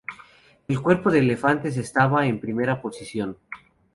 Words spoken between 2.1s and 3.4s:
en primera posición.